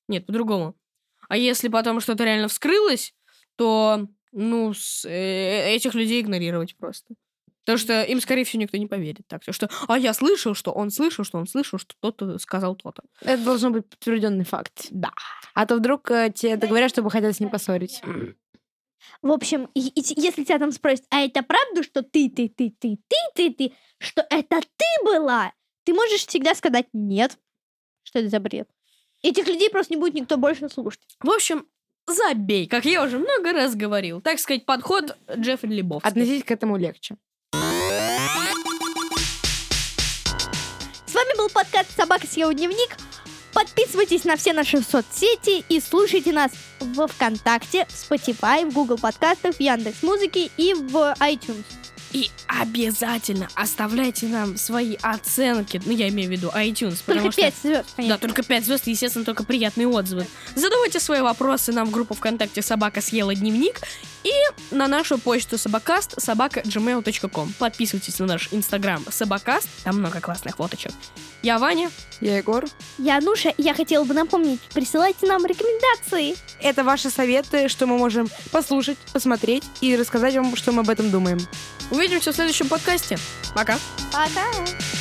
Нет, 0.07 0.25
по-другому. 0.25 0.75
А 1.29 1.37
если 1.37 1.67
потом 1.67 1.99
что-то 1.99 2.23
реально 2.23 2.47
вскрылось, 2.47 3.13
то, 3.57 4.07
ну, 4.31 4.73
с- 4.73 5.05
э, 5.05 5.73
этих 5.75 5.93
людей 5.95 6.21
игнорировать 6.21 6.75
просто. 6.77 7.15
Потому 7.65 7.79
что 7.79 8.01
им, 8.03 8.21
скорее 8.21 8.45
всего, 8.45 8.61
никто 8.61 8.77
не 8.77 8.87
поверит. 8.87 9.27
Так 9.27 9.41
что, 9.49 9.69
а 9.89 9.99
я 9.99 10.13
слышал, 10.13 10.53
что 10.55 10.71
он 10.71 10.89
слышал, 10.89 11.25
что 11.25 11.37
он 11.37 11.47
слышал, 11.47 11.77
что 11.77 11.95
кто-то 11.99 12.37
сказал 12.39 12.75
то-то. 12.77 13.03
Это 13.19 13.43
должен 13.43 13.73
быть 13.73 13.85
подтвержденный 13.89 14.45
факт. 14.45 14.87
Да. 14.89 15.11
А 15.53 15.65
то 15.65 15.75
вдруг 15.75 16.09
э, 16.09 16.31
тебе 16.33 16.53
это 16.53 16.67
говорят, 16.67 16.89
чтобы 16.91 17.11
хотят 17.11 17.35
с 17.35 17.41
ним 17.41 17.49
поссорить. 17.49 18.01
В 19.21 19.31
общем, 19.31 19.69
и- 19.73 19.87
и 19.89 20.03
если 20.21 20.43
тебя 20.43 20.59
там 20.59 20.71
спросят, 20.71 21.05
а 21.09 21.21
это 21.21 21.43
правда, 21.43 21.83
что 21.83 22.01
ты, 22.03 22.29
ты, 22.29 22.49
ты, 22.49 22.69
ты, 22.79 22.97
ты, 23.07 23.17
ты, 23.35 23.53
ты, 23.53 23.73
что 23.99 24.25
это 24.29 24.59
ты 24.61 24.85
была, 25.05 25.51
ты 25.83 25.93
можешь 25.93 26.25
всегда 26.25 26.53
сказать 26.55 26.87
нет. 26.93 27.37
Что 28.03 28.19
это 28.19 28.29
за 28.29 28.39
бред? 28.39 28.69
Этих 29.23 29.47
людей 29.47 29.69
просто 29.69 29.93
не 29.93 29.99
будет 29.99 30.13
никто 30.13 30.37
больше 30.37 30.69
слушать. 30.69 31.01
В 31.21 31.29
общем, 31.29 31.65
забей, 32.07 32.67
как 32.67 32.85
я 32.85 33.03
уже 33.03 33.17
много 33.17 33.51
раз 33.53 33.75
говорил. 33.75 34.21
Так 34.21 34.39
сказать, 34.39 34.65
подход 34.65 35.17
Джеффри 35.35 35.69
Лебовский. 35.73 36.07
Относитесь 36.09 36.43
к 36.43 36.51
этому 36.51 36.77
легче. 36.77 37.17
С 41.05 41.13
вами 41.13 41.37
был 41.37 41.49
подкаст 41.49 41.95
«Собака 41.95 42.27
съела 42.27 42.53
дневник». 42.53 42.95
Подписывайтесь 43.53 44.23
на 44.23 44.35
все 44.37 44.53
наши 44.53 44.81
соцсети 44.81 45.63
и 45.69 45.79
слушайте 45.79 46.31
нас 46.31 46.51
в 46.79 47.07
ВКонтакте, 47.07 47.85
в 47.89 48.11
Spotify, 48.11 48.69
в 48.69 48.73
Google 48.73 48.97
подкастах, 48.97 49.55
в 49.55 49.59
Яндекс 49.59 50.03
Музыке 50.03 50.49
и 50.57 50.73
в 50.73 50.95
iTunes. 51.19 51.63
И 52.13 52.29
обязательно 52.47 53.49
оставляйте 53.53 54.27
нам 54.27 54.55
свои 54.57 54.95
оценки. 55.01 55.81
Ну, 55.85 55.91
я 55.91 56.07
имею 56.07 56.29
в 56.29 56.31
виду 56.31 56.47
iTunes. 56.55 56.99
Только 57.05 57.31
что- 57.31 57.41
5 57.41 57.53
звезд, 57.61 57.85
Да, 57.97 58.17
только 58.17 58.43
5 58.43 58.63
звезд, 58.65 58.87
естественно, 58.87 59.25
только 59.25 59.43
приятные 59.43 59.87
отзывы. 59.87 60.25
Задавайте 60.55 60.99
свои 61.01 61.19
вопросы 61.21 61.73
нам 61.73 61.87
в 61.87 61.91
группу 61.91 62.13
ВКонтакте 62.13 62.61
«Собака 62.61 63.01
съела 63.01 63.35
дневник» 63.35 63.81
и 64.27 64.75
на 64.75 64.87
нашу 64.87 65.17
почту 65.17 65.57
собакаст 65.57 66.21
собака 66.21 66.61
gmail.com. 66.61 67.53
Подписывайтесь 67.57 68.19
на 68.19 68.25
наш 68.25 68.49
инстаграм 68.51 69.03
собакаст, 69.09 69.67
там 69.83 69.99
много 69.99 70.19
классных 70.19 70.57
фоточек. 70.57 70.91
Я 71.43 71.59
Ваня. 71.59 71.89
Я 72.19 72.37
Егор. 72.37 72.65
Я 72.97 73.17
Ануша, 73.17 73.49
и 73.49 73.61
я 73.61 73.73
хотела 73.73 74.03
бы 74.03 74.13
напомнить, 74.13 74.59
присылайте 74.73 75.27
нам 75.27 75.45
рекомендации. 75.45 76.35
Это 76.59 76.83
ваши 76.83 77.09
советы, 77.09 77.69
что 77.69 77.85
мы 77.85 77.97
можем 77.97 78.27
послушать, 78.51 78.97
посмотреть 79.13 79.63
и 79.81 79.95
рассказать 79.95 80.35
вам, 80.35 80.55
что 80.55 80.71
мы 80.71 80.81
об 80.81 80.89
этом 80.89 81.11
думаем. 81.11 81.39
Увидимся 81.91 82.31
в 82.31 82.35
следующем 82.35 82.67
подкасте. 82.67 83.17
Пока. 83.53 83.77
Пока! 84.11 84.96